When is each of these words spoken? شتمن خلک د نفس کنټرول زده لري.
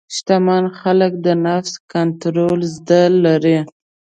شتمن 0.15 0.63
خلک 0.79 1.11
د 1.25 1.27
نفس 1.45 1.73
کنټرول 1.93 2.59
زده 2.75 3.01
لري. 3.23 3.57